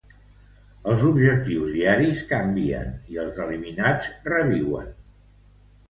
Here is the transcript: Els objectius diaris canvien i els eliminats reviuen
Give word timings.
Els 0.93 1.03
objectius 1.09 1.69
diaris 1.75 2.25
canvien 2.33 2.91
i 3.15 3.23
els 3.27 3.41
eliminats 3.47 4.13
reviuen 4.35 4.95